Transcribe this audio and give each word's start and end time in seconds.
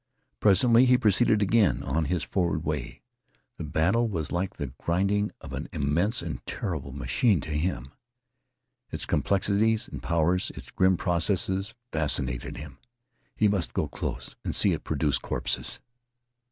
Presently 0.39 0.85
he 0.87 0.97
proceeded 0.97 1.43
again 1.43 1.83
on 1.83 2.05
his 2.05 2.23
forward 2.23 2.63
way. 2.63 3.03
The 3.57 3.63
battle 3.63 4.07
was 4.07 4.31
like 4.31 4.55
the 4.57 4.73
grinding 4.83 5.31
of 5.41 5.53
an 5.53 5.69
immense 5.71 6.23
and 6.23 6.43
terrible 6.47 6.91
machine 6.91 7.39
to 7.41 7.51
him. 7.51 7.91
Its 8.89 9.05
complexities 9.05 9.87
and 9.87 10.01
powers, 10.01 10.49
its 10.55 10.71
grim 10.71 10.97
processes, 10.97 11.75
fascinated 11.91 12.57
him. 12.57 12.79
He 13.35 13.47
must 13.47 13.73
go 13.75 13.87
close 13.87 14.35
and 14.43 14.55
see 14.55 14.73
it 14.73 14.83
produce 14.83 15.19
corpses. 15.19 15.79